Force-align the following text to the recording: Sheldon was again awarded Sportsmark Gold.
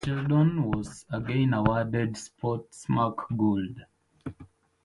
Sheldon 0.03 0.63
was 0.63 1.05
again 1.11 1.53
awarded 1.53 2.13
Sportsmark 2.15 3.17
Gold. 3.37 3.81